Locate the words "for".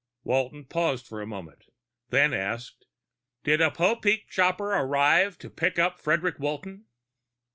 1.05-1.21